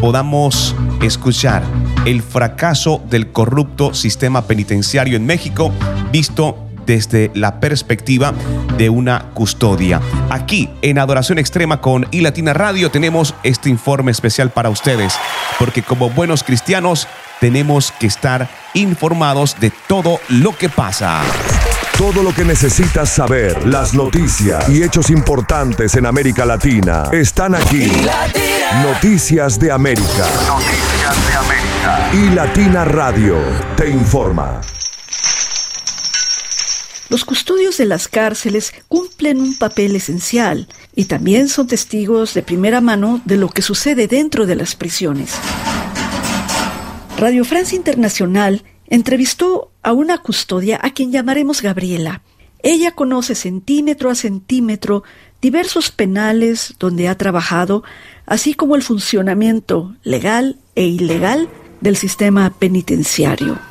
[0.00, 1.62] podamos escuchar
[2.06, 5.72] el fracaso del corrupto sistema penitenciario en México
[6.12, 8.34] visto desde la perspectiva
[8.76, 10.00] de una custodia.
[10.28, 15.14] Aquí en Adoración Extrema con iLatina Radio tenemos este informe especial para ustedes,
[15.56, 17.06] porque como buenos cristianos
[17.38, 21.20] tenemos que estar informados de todo lo que pasa.
[21.96, 27.88] Todo lo que necesitas saber, las noticias y hechos importantes en América Latina están aquí.
[28.82, 30.26] Noticias de América.
[30.48, 32.10] Noticias de América.
[32.14, 33.36] Y Latina Radio
[33.76, 34.60] te informa.
[37.10, 42.80] Los custodios de las cárceles cumplen un papel esencial y también son testigos de primera
[42.80, 45.32] mano de lo que sucede dentro de las prisiones.
[47.18, 52.22] Radio Francia Internacional entrevistó a una custodia a quien llamaremos Gabriela.
[52.62, 55.02] Ella conoce centímetro a centímetro
[55.42, 57.82] diversos penales donde ha trabajado,
[58.24, 61.48] así como el funcionamiento legal e ilegal
[61.80, 63.69] del sistema penitenciario.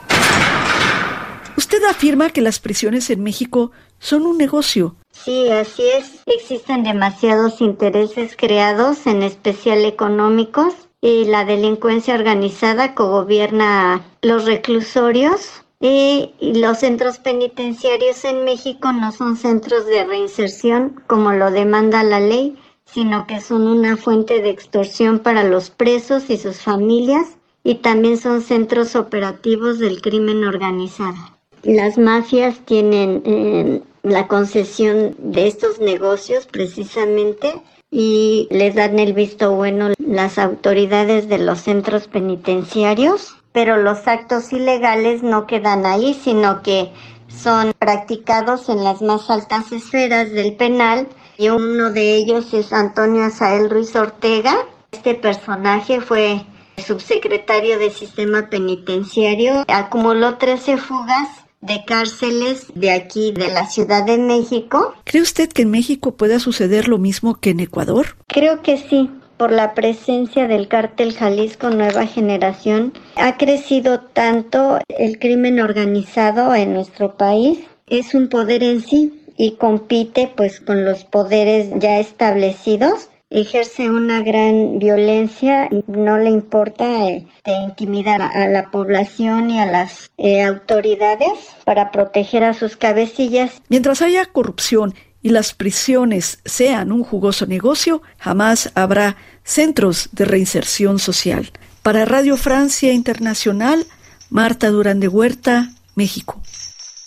[1.60, 4.96] Usted afirma que las prisiones en México son un negocio.
[5.12, 6.22] Sí, así es.
[6.26, 16.34] Existen demasiados intereses creados, en especial económicos, y la delincuencia organizada cogobierna los reclusorios y,
[16.40, 22.58] los centros penitenciarios en México no son centros de reinserción como lo demanda la ley,
[22.86, 27.36] sino que son una fuente de extorsión para los presos y sus familias
[27.66, 31.39] y también son centros operativos del crimen organizado.
[31.64, 39.56] Las mafias tienen eh, la concesión de estos negocios precisamente y les dan el visto
[39.56, 46.62] bueno las autoridades de los centros penitenciarios, pero los actos ilegales no quedan ahí, sino
[46.62, 46.92] que
[47.28, 51.08] son practicados en las más altas esferas del penal
[51.38, 54.56] y uno de ellos es Antonio Asael Ruiz Ortega.
[54.92, 56.42] Este personaje fue
[56.78, 64.18] subsecretario de Sistema Penitenciario, acumuló 13 fugas de cárceles de aquí, de la Ciudad de
[64.18, 64.94] México.
[65.04, 68.16] ¿Cree usted que en México pueda suceder lo mismo que en Ecuador?
[68.28, 72.94] Creo que sí, por la presencia del cártel Jalisco Nueva Generación.
[73.16, 77.60] Ha crecido tanto el crimen organizado en nuestro país.
[77.88, 84.22] Es un poder en sí y compite pues con los poderes ya establecidos ejerce una
[84.22, 90.44] gran violencia no le importa eh, de intimidar a la población y a las eh,
[90.44, 91.32] autoridades
[91.64, 93.62] para proteger a sus cabecillas.
[93.70, 100.98] Mientras haya corrupción y las prisiones sean un jugoso negocio, jamás habrá centros de reinserción
[100.98, 101.52] social.
[101.84, 103.86] Para Radio Francia Internacional,
[104.30, 106.42] Marta Durán de Huerta, México.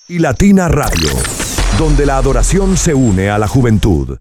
[0.09, 1.11] Y Latina Radio,
[1.79, 4.19] donde la adoración se une a la juventud.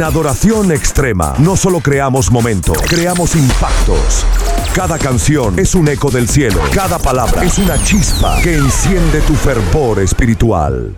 [0.00, 4.24] En Adoración Extrema no solo creamos momentos, creamos impactos.
[4.74, 9.34] Cada canción es un eco del cielo, cada palabra es una chispa que enciende tu
[9.34, 10.96] fervor espiritual.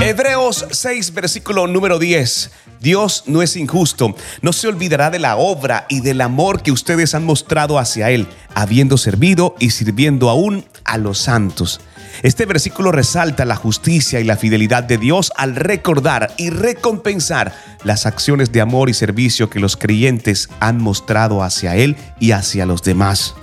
[0.00, 2.52] Hebreos 6, versículo número 10.
[2.78, 7.16] Dios no es injusto, no se olvidará de la obra y del amor que ustedes
[7.16, 11.80] han mostrado hacia Él, habiendo servido y sirviendo aún a los santos.
[12.22, 18.04] Este versículo resalta la justicia y la fidelidad de Dios al recordar y recompensar las
[18.04, 22.82] acciones de amor y servicio que los creyentes han mostrado hacia Él y hacia los
[22.82, 23.34] demás.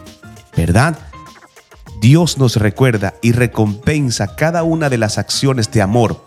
[0.56, 0.98] ¿Verdad?
[2.00, 6.24] Dios nos recuerda y recompensa cada una de las acciones de amor,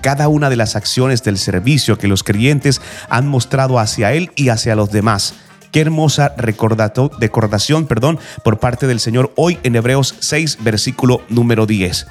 [0.00, 4.48] cada una de las acciones del servicio que los creyentes han mostrado hacia Él y
[4.48, 5.34] hacia los demás.
[5.72, 12.06] Qué hermosa recordación perdón, por parte del Señor hoy en Hebreos 6, versículo número 10.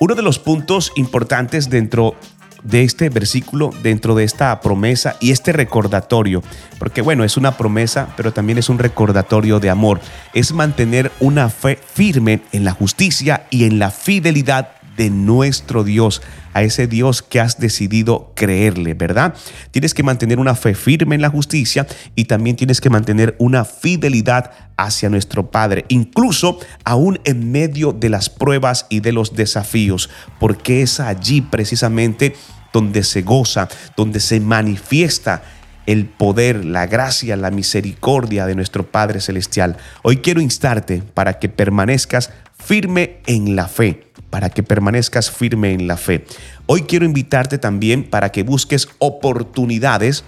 [0.00, 2.16] Uno de los puntos importantes dentro
[2.62, 6.42] de este versículo, dentro de esta promesa y este recordatorio,
[6.78, 10.00] porque bueno, es una promesa, pero también es un recordatorio de amor,
[10.32, 16.22] es mantener una fe firme en la justicia y en la fidelidad de nuestro Dios,
[16.52, 19.34] a ese Dios que has decidido creerle, ¿verdad?
[19.70, 23.64] Tienes que mantener una fe firme en la justicia y también tienes que mantener una
[23.64, 30.10] fidelidad hacia nuestro Padre, incluso aún en medio de las pruebas y de los desafíos,
[30.38, 32.34] porque es allí precisamente
[32.72, 35.42] donde se goza, donde se manifiesta
[35.86, 39.76] el poder, la gracia, la misericordia de nuestro Padre Celestial.
[40.02, 45.86] Hoy quiero instarte para que permanezcas firme en la fe, para que permanezcas firme en
[45.86, 46.24] la fe.
[46.66, 50.24] Hoy quiero invitarte también para que busques oportunidades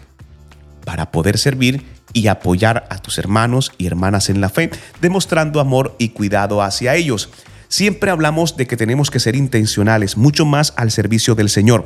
[0.85, 5.97] para poder servir y apoyar a tus hermanos y hermanas en la fe, demostrando amor
[5.99, 7.31] y cuidado hacia ellos.
[7.67, 11.85] Siempre hablamos de que tenemos que ser intencionales, mucho más al servicio del Señor.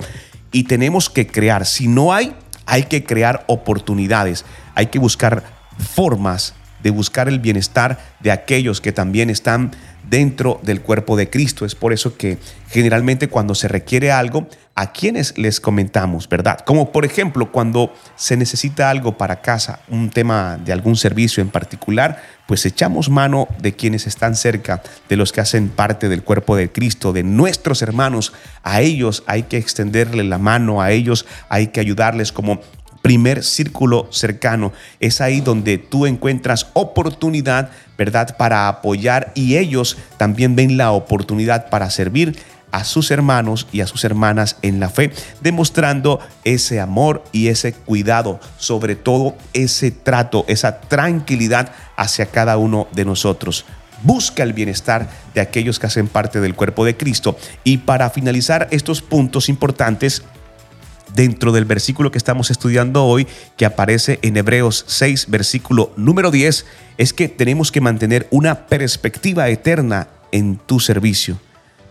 [0.52, 2.34] Y tenemos que crear, si no hay,
[2.66, 4.44] hay que crear oportunidades,
[4.74, 5.42] hay que buscar
[5.78, 6.52] formas
[6.82, 9.70] de buscar el bienestar de aquellos que también están
[10.08, 11.64] dentro del cuerpo de Cristo.
[11.64, 12.38] Es por eso que
[12.68, 16.60] generalmente cuando se requiere algo, a quienes les comentamos, ¿verdad?
[16.60, 21.50] Como por ejemplo cuando se necesita algo para casa, un tema de algún servicio en
[21.50, 26.56] particular, pues echamos mano de quienes están cerca, de los que hacen parte del cuerpo
[26.56, 28.32] de Cristo, de nuestros hermanos.
[28.62, 32.60] A ellos hay que extenderle la mano, a ellos hay que ayudarles como
[33.02, 34.72] primer círculo cercano.
[35.00, 38.36] Es ahí donde tú encuentras oportunidad, ¿verdad?
[38.36, 42.38] Para apoyar y ellos también ven la oportunidad para servir
[42.72, 47.72] a sus hermanos y a sus hermanas en la fe, demostrando ese amor y ese
[47.72, 53.64] cuidado, sobre todo ese trato, esa tranquilidad hacia cada uno de nosotros.
[54.02, 57.36] Busca el bienestar de aquellos que hacen parte del cuerpo de Cristo.
[57.64, 60.22] Y para finalizar estos puntos importantes,
[61.14, 66.66] dentro del versículo que estamos estudiando hoy, que aparece en Hebreos 6, versículo número 10,
[66.98, 71.38] es que tenemos que mantener una perspectiva eterna en tu servicio.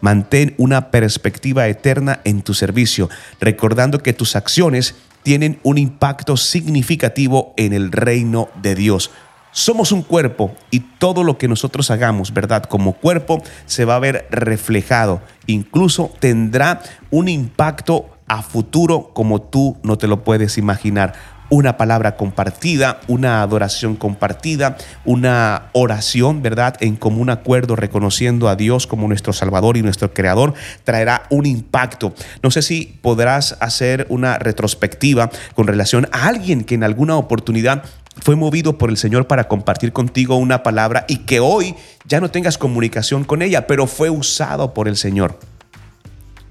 [0.01, 3.09] Mantén una perspectiva eterna en tu servicio,
[3.41, 9.11] recordando que tus acciones tienen un impacto significativo en el reino de Dios.
[9.51, 12.63] Somos un cuerpo y todo lo que nosotros hagamos, ¿verdad?
[12.63, 19.77] Como cuerpo se va a ver reflejado, incluso tendrá un impacto a futuro como tú
[19.83, 21.13] no te lo puedes imaginar.
[21.51, 26.75] Una palabra compartida, una adoración compartida, una oración, ¿verdad?
[26.79, 30.53] En común acuerdo, reconociendo a Dios como nuestro Salvador y nuestro Creador,
[30.83, 32.13] traerá un impacto.
[32.43, 37.83] No sé si podrás hacer una retrospectiva con relación a alguien que en alguna oportunidad
[38.21, 41.75] fue movido por el Señor para compartir contigo una palabra y que hoy
[42.05, 45.39] ya no tengas comunicación con ella, pero fue usado por el Señor.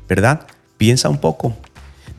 [0.09, 0.47] ¿Verdad?
[0.79, 1.57] Piensa un poco.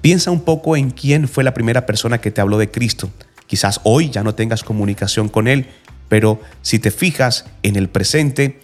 [0.01, 3.09] Piensa un poco en quién fue la primera persona que te habló de Cristo.
[3.47, 5.67] Quizás hoy ya no tengas comunicación con Él,
[6.07, 8.61] pero si te fijas en el presente,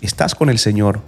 [0.00, 1.00] estás con el Señor,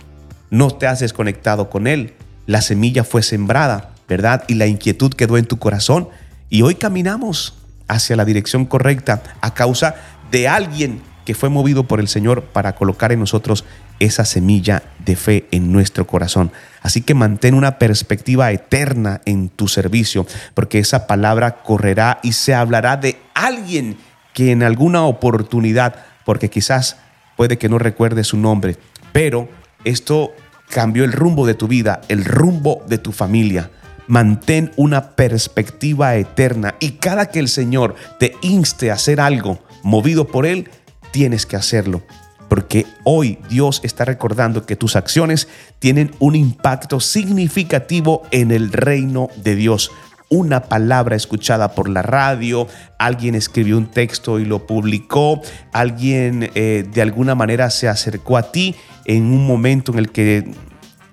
[0.50, 2.14] no te has desconectado con Él,
[2.46, 4.44] la semilla fue sembrada, ¿verdad?
[4.48, 6.08] Y la inquietud quedó en tu corazón
[6.48, 7.54] y hoy caminamos
[7.88, 9.96] hacia la dirección correcta a causa
[10.30, 13.66] de alguien que fue movido por el Señor para colocar en nosotros
[13.98, 16.50] esa semilla de fe en nuestro corazón.
[16.80, 22.54] Así que mantén una perspectiva eterna en tu servicio, porque esa palabra correrá y se
[22.54, 23.98] hablará de alguien
[24.32, 26.96] que en alguna oportunidad, porque quizás
[27.36, 28.78] puede que no recuerde su nombre,
[29.12, 29.50] pero
[29.84, 30.32] esto
[30.70, 33.70] cambió el rumbo de tu vida, el rumbo de tu familia.
[34.06, 40.26] Mantén una perspectiva eterna y cada que el Señor te inste a hacer algo movido
[40.26, 40.70] por Él,
[41.18, 42.00] tienes que hacerlo
[42.48, 45.48] porque hoy Dios está recordando que tus acciones
[45.80, 49.90] tienen un impacto significativo en el reino de Dios.
[50.28, 52.68] Una palabra escuchada por la radio,
[53.00, 55.42] alguien escribió un texto y lo publicó,
[55.72, 60.48] alguien eh, de alguna manera se acercó a ti en un momento en el que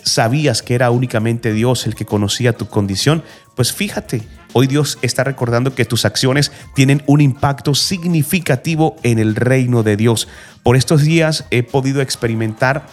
[0.04, 3.24] sabías que era únicamente Dios el que conocía tu condición,
[3.56, 4.22] pues fíjate,
[4.58, 9.98] hoy Dios está recordando que tus acciones tienen un impacto significativo en el reino de
[9.98, 10.30] Dios.
[10.64, 12.88] Por estos días he podido experimentar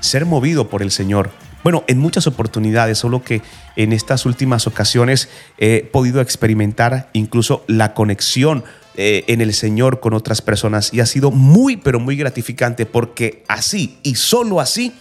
[0.00, 1.30] ser movido por el Señor.
[1.62, 3.42] Bueno, en muchas oportunidades, solo que
[3.76, 8.64] en estas últimas ocasiones he podido experimentar incluso la conexión
[8.96, 13.44] eh, en el Señor con otras personas y ha sido muy, pero muy gratificante porque
[13.46, 14.92] así y solo así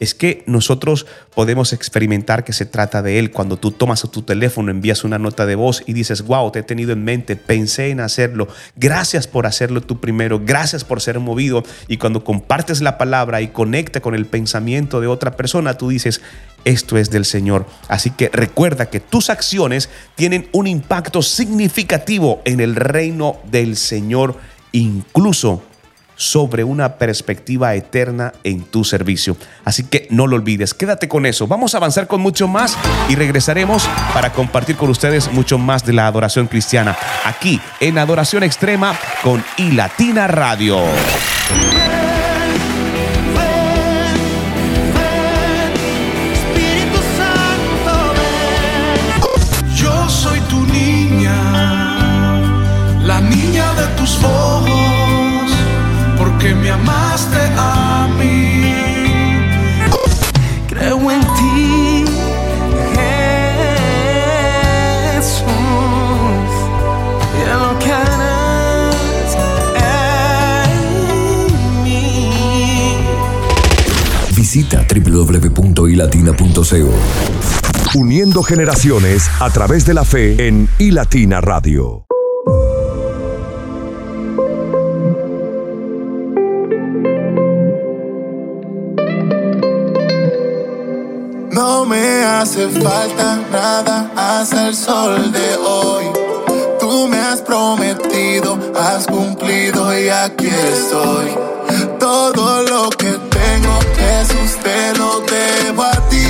[0.00, 3.30] es que nosotros podemos experimentar que se trata de Él.
[3.30, 6.62] Cuando tú tomas tu teléfono, envías una nota de voz y dices, wow, te he
[6.62, 11.64] tenido en mente, pensé en hacerlo, gracias por hacerlo tú primero, gracias por ser movido.
[11.88, 16.20] Y cuando compartes la palabra y conecta con el pensamiento de otra persona, tú dices,
[16.64, 17.66] esto es del Señor.
[17.88, 24.36] Así que recuerda que tus acciones tienen un impacto significativo en el reino del Señor,
[24.72, 25.62] incluso
[26.18, 29.36] sobre una perspectiva eterna en tu servicio.
[29.64, 31.46] Así que no lo olvides, quédate con eso.
[31.46, 32.76] Vamos a avanzar con mucho más
[33.08, 38.42] y regresaremos para compartir con ustedes mucho más de la adoración cristiana aquí en Adoración
[38.42, 40.78] Extrema con iLatina Radio.
[56.48, 58.74] Porque me amaste a mí.
[60.66, 62.04] Creo en ti,
[65.14, 65.44] Jesús,
[67.34, 69.36] y lo que harás
[69.76, 72.30] en mí.
[74.34, 76.94] Visita www.ilatina.co.
[77.94, 82.07] Uniendo generaciones a través de la fe en iLatina Radio.
[92.40, 96.04] Hace falta nada hasta el sol de hoy.
[96.78, 101.36] Tú me has prometido, has cumplido y aquí estoy.
[101.98, 106.27] Todo lo que tengo, Jesús, te lo debo a ti.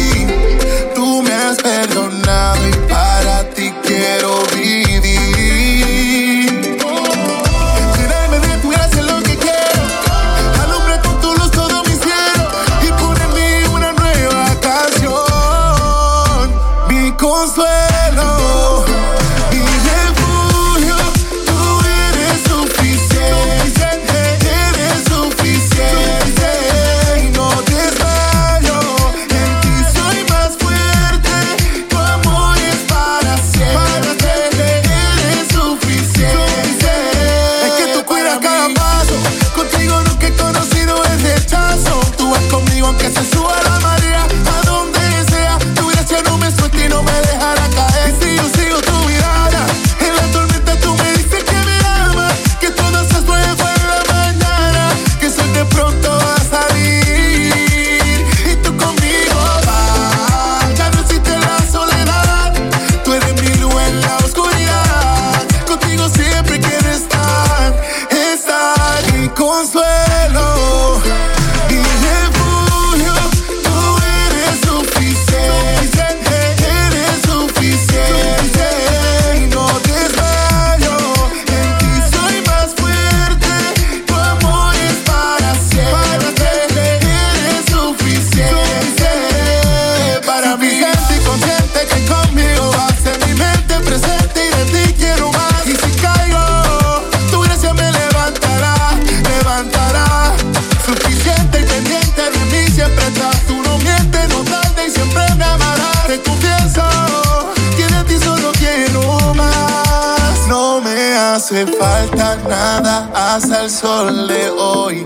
[112.48, 115.04] Nada hasta el sol de hoy.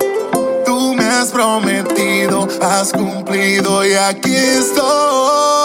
[0.66, 5.61] Tú me has prometido, has cumplido y aquí estoy.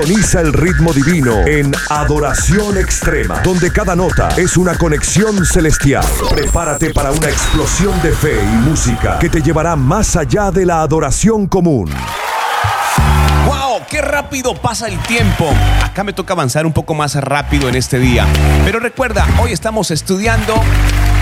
[0.00, 6.06] Sintoniza el ritmo divino en Adoración Extrema, donde cada nota es una conexión celestial.
[6.30, 10.80] Prepárate para una explosión de fe y música que te llevará más allá de la
[10.80, 11.90] adoración común.
[13.46, 13.82] ¡Wow!
[13.90, 15.52] ¡Qué rápido pasa el tiempo!
[15.84, 18.26] Acá me toca avanzar un poco más rápido en este día.
[18.64, 20.54] Pero recuerda, hoy estamos estudiando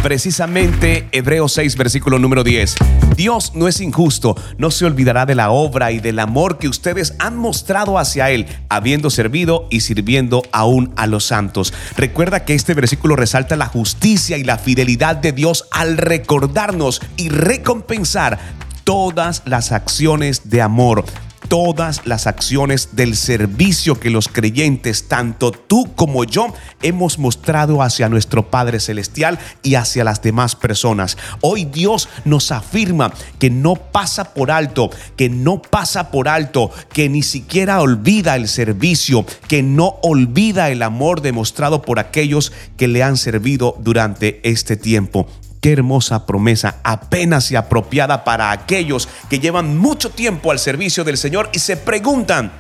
[0.05, 2.76] precisamente Hebreos 6, versículo número 10.
[3.19, 7.14] Dios no es injusto, no se olvidará de la obra y del amor que ustedes
[7.19, 11.75] han mostrado hacia Él, habiendo servido y sirviendo aún a los santos.
[11.97, 17.29] Recuerda que este versículo resalta la justicia y la fidelidad de Dios al recordarnos y
[17.29, 18.39] recompensar
[18.85, 21.05] todas las acciones de amor
[21.49, 28.09] todas las acciones del servicio que los creyentes, tanto tú como yo, hemos mostrado hacia
[28.09, 31.17] nuestro Padre Celestial y hacia las demás personas.
[31.41, 37.09] Hoy Dios nos afirma que no pasa por alto, que no pasa por alto, que
[37.09, 43.03] ni siquiera olvida el servicio, que no olvida el amor demostrado por aquellos que le
[43.03, 45.27] han servido durante este tiempo.
[45.61, 51.19] Qué hermosa promesa, apenas y apropiada para aquellos que llevan mucho tiempo al servicio del
[51.19, 52.53] Señor y se preguntan,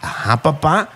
[0.00, 0.90] ajá papá,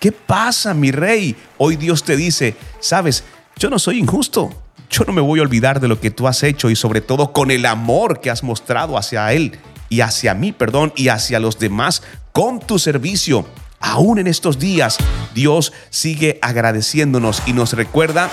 [0.00, 1.36] ¿qué pasa mi rey?
[1.56, 3.22] Hoy Dios te dice, sabes,
[3.56, 4.50] yo no soy injusto,
[4.90, 7.32] yo no me voy a olvidar de lo que tú has hecho y sobre todo
[7.32, 9.58] con el amor que has mostrado hacia Él
[9.88, 12.02] y hacia mí, perdón, y hacia los demás
[12.32, 13.46] con tu servicio.
[13.78, 14.96] Aún en estos días,
[15.34, 18.30] Dios sigue agradeciéndonos y nos recuerda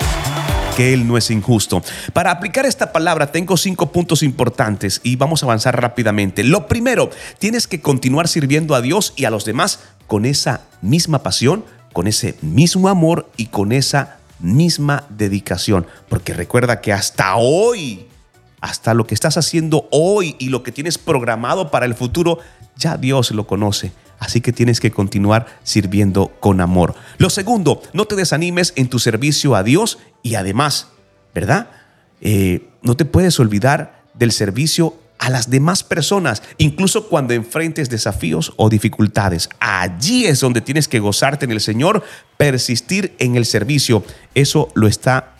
[0.76, 1.82] que Él no es injusto.
[2.12, 6.44] Para aplicar esta palabra tengo cinco puntos importantes y vamos a avanzar rápidamente.
[6.44, 11.22] Lo primero, tienes que continuar sirviendo a Dios y a los demás con esa misma
[11.22, 15.86] pasión, con ese mismo amor y con esa misma dedicación.
[16.08, 18.06] Porque recuerda que hasta hoy,
[18.60, 22.38] hasta lo que estás haciendo hoy y lo que tienes programado para el futuro,
[22.76, 23.92] ya Dios lo conoce.
[24.22, 26.94] Así que tienes que continuar sirviendo con amor.
[27.18, 30.86] Lo segundo, no te desanimes en tu servicio a Dios y además,
[31.34, 31.70] ¿verdad?
[32.20, 38.52] Eh, no te puedes olvidar del servicio a las demás personas, incluso cuando enfrentes desafíos
[38.58, 39.48] o dificultades.
[39.58, 42.04] Allí es donde tienes que gozarte en el Señor,
[42.36, 44.04] persistir en el servicio.
[44.36, 45.31] Eso lo está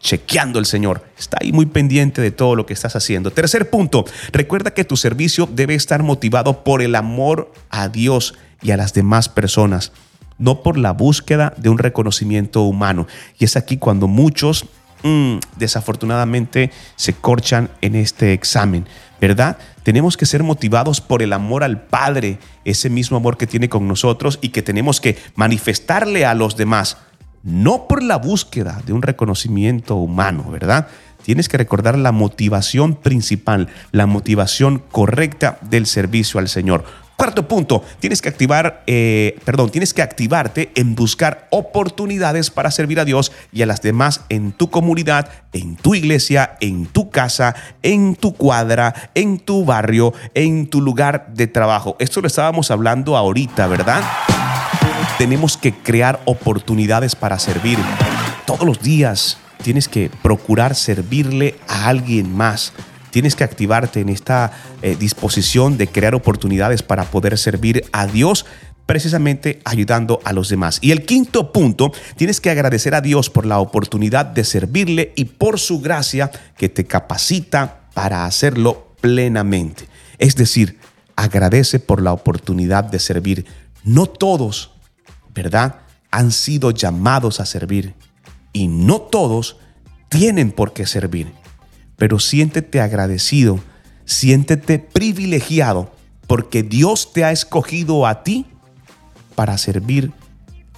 [0.00, 1.04] chequeando el Señor.
[1.18, 3.30] Está ahí muy pendiente de todo lo que estás haciendo.
[3.30, 8.70] Tercer punto, recuerda que tu servicio debe estar motivado por el amor a Dios y
[8.70, 9.92] a las demás personas,
[10.38, 13.06] no por la búsqueda de un reconocimiento humano.
[13.38, 14.66] Y es aquí cuando muchos
[15.02, 18.86] mm, desafortunadamente se corchan en este examen.
[19.20, 19.58] ¿Verdad?
[19.82, 23.88] Tenemos que ser motivados por el amor al Padre, ese mismo amor que tiene con
[23.88, 26.98] nosotros y que tenemos que manifestarle a los demás
[27.42, 30.88] no por la búsqueda de un reconocimiento humano, ¿verdad?
[31.22, 36.84] Tienes que recordar la motivación principal, la motivación correcta del servicio al Señor.
[37.18, 43.00] Cuarto punto, tienes que activar, eh, perdón, tienes que activarte en buscar oportunidades para servir
[43.00, 47.56] a Dios y a las demás en tu comunidad, en tu iglesia, en tu casa,
[47.82, 51.96] en tu cuadra, en tu barrio, en tu lugar de trabajo.
[51.98, 54.04] Esto lo estábamos hablando ahorita, ¿verdad?
[55.16, 57.78] Tenemos que crear oportunidades para servir.
[58.46, 62.72] Todos los días tienes que procurar servirle a alguien más.
[63.10, 64.52] Tienes que activarte en esta
[64.82, 68.44] eh, disposición de crear oportunidades para poder servir a Dios
[68.88, 70.78] precisamente ayudando a los demás.
[70.80, 75.26] Y el quinto punto, tienes que agradecer a Dios por la oportunidad de servirle y
[75.26, 79.86] por su gracia que te capacita para hacerlo plenamente.
[80.16, 80.78] Es decir,
[81.16, 83.44] agradece por la oportunidad de servir.
[83.84, 84.72] No todos,
[85.42, 85.76] ¿verdad?
[86.10, 87.94] Han sido llamados a servir
[88.52, 89.56] y no todos
[90.08, 91.32] tienen por qué servir.
[91.96, 93.60] Pero siéntete agradecido,
[94.04, 95.92] siéntete privilegiado
[96.26, 98.46] porque Dios te ha escogido a ti
[99.36, 100.10] para servir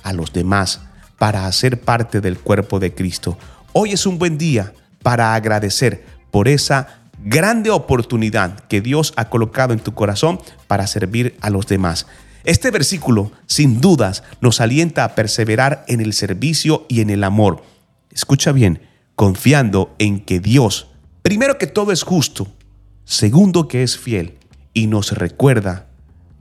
[0.02, 0.82] a los demás,
[1.18, 3.38] para hacer parte del cuerpo de Cristo.
[3.72, 9.72] Hoy es un buen día para agradecer por esa grande oportunidad que Dios ha colocado
[9.72, 12.06] en tu corazón para servir a los demás.
[12.44, 17.62] Este versículo, sin dudas, nos alienta a perseverar en el servicio y en el amor.
[18.10, 18.82] Escucha bien,
[19.14, 20.88] confiando en que Dios,
[21.22, 22.48] primero que todo es justo,
[23.04, 24.38] segundo que es fiel
[24.72, 25.86] y nos recuerda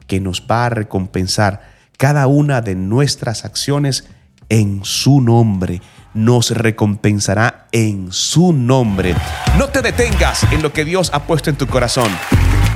[0.08, 1.62] que nos va a recompensar
[1.98, 4.08] cada una de nuestras acciones
[4.48, 5.82] en su nombre.
[6.14, 9.16] Nos recompensará en su nombre.
[9.58, 12.12] No te detengas en lo que Dios ha puesto en tu corazón,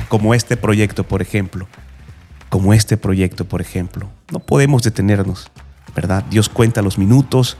[0.08, 1.66] como este proyecto, por ejemplo.
[2.54, 4.08] Como este proyecto, por ejemplo.
[4.30, 5.50] No podemos detenernos,
[5.92, 6.22] ¿verdad?
[6.30, 7.56] Dios cuenta los minutos,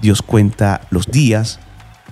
[0.00, 1.60] Dios cuenta los días,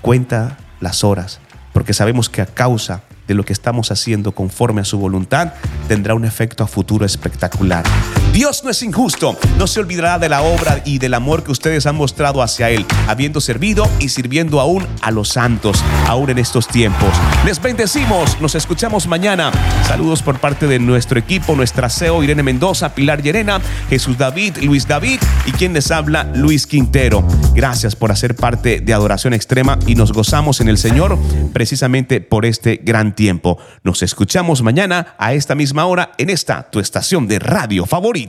[0.02, 1.40] cuenta las horas,
[1.72, 5.54] porque sabemos que a causa de lo que estamos haciendo conforme a su voluntad,
[5.88, 7.86] tendrá un efecto a futuro espectacular.
[8.32, 11.86] Dios no es injusto, no se olvidará de la obra y del amor que ustedes
[11.86, 16.68] han mostrado hacia Él, habiendo servido y sirviendo aún a los santos, aún en estos
[16.68, 17.08] tiempos.
[17.44, 19.50] Les bendecimos, nos escuchamos mañana.
[19.84, 24.86] Saludos por parte de nuestro equipo, nuestra CEO Irene Mendoza, Pilar Llerena, Jesús David, Luis
[24.86, 27.26] David y quien les habla, Luis Quintero.
[27.52, 31.18] Gracias por hacer parte de Adoración Extrema y nos gozamos en el Señor
[31.52, 33.58] precisamente por este gran tiempo.
[33.82, 38.19] Nos escuchamos mañana a esta misma hora en esta tu estación de radio favorita.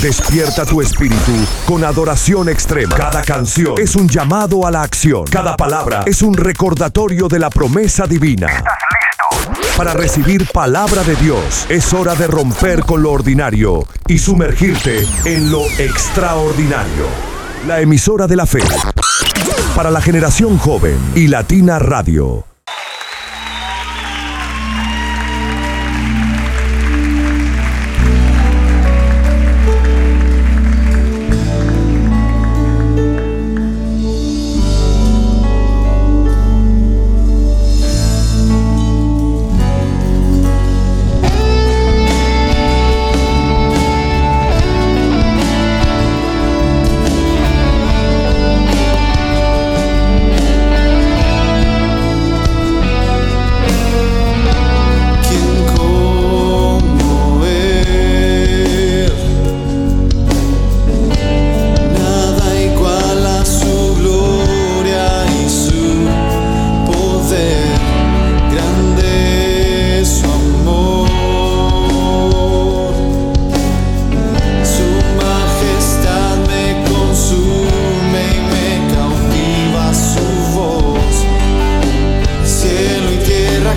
[0.00, 1.32] Despierta tu espíritu
[1.66, 2.96] con adoración extrema.
[2.96, 5.24] Cada canción es un llamado a la acción.
[5.24, 8.48] Cada palabra es un recordatorio de la promesa divina.
[9.76, 15.50] Para recibir palabra de Dios es hora de romper con lo ordinario y sumergirte en
[15.52, 17.06] lo extraordinario.
[17.66, 18.62] La emisora de la fe.
[19.76, 22.47] Para la generación joven y Latina Radio.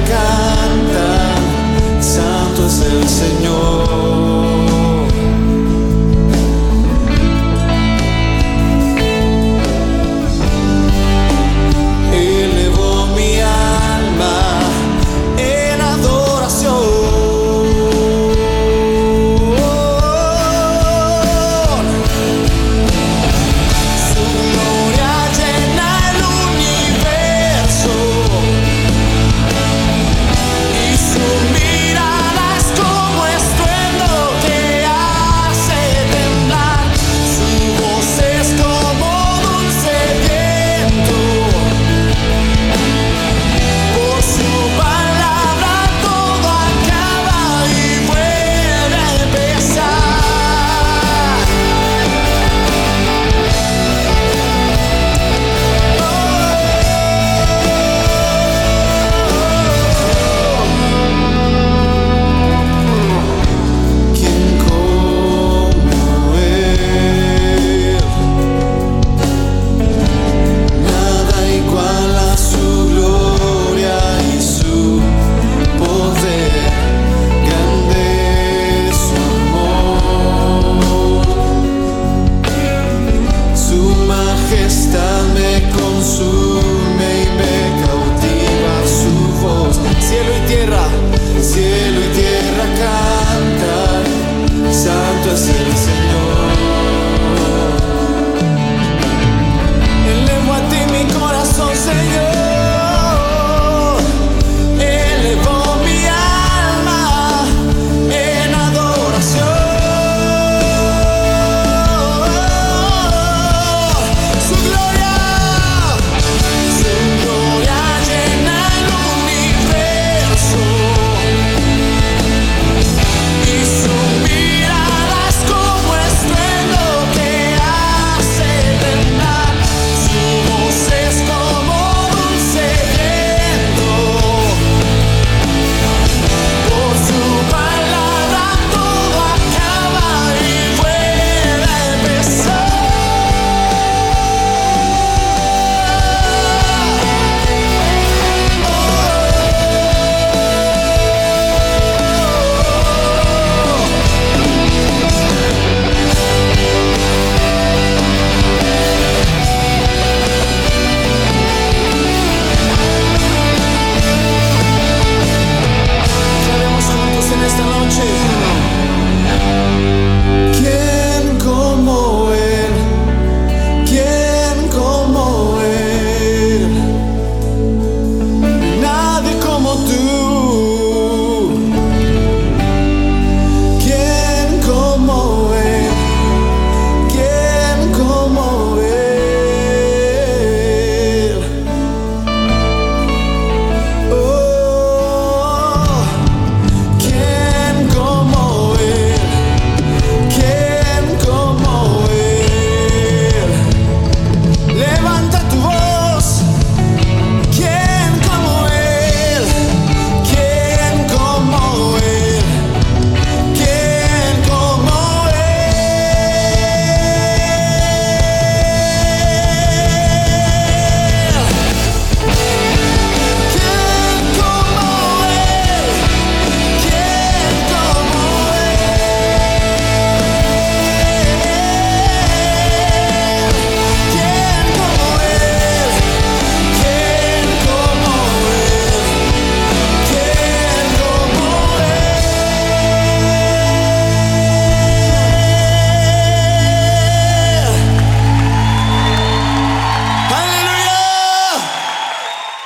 [0.10, 3.61] canta, santo es el Señor.